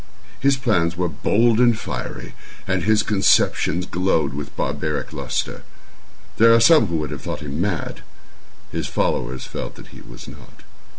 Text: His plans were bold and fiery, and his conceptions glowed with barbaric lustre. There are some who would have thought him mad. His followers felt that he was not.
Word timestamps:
His 0.39 0.57
plans 0.57 0.97
were 0.97 1.07
bold 1.07 1.59
and 1.59 1.77
fiery, 1.77 2.33
and 2.67 2.81
his 2.81 3.03
conceptions 3.03 3.85
glowed 3.85 4.33
with 4.33 4.57
barbaric 4.57 5.13
lustre. 5.13 5.61
There 6.37 6.51
are 6.55 6.59
some 6.59 6.87
who 6.87 6.97
would 6.97 7.11
have 7.11 7.21
thought 7.21 7.41
him 7.41 7.61
mad. 7.61 8.01
His 8.71 8.87
followers 8.87 9.45
felt 9.45 9.75
that 9.75 9.89
he 9.89 10.01
was 10.01 10.27
not. 10.27 10.63